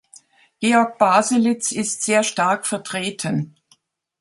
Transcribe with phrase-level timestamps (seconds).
[0.63, 3.55] Georg Baselitz ist sehr stark vertreten.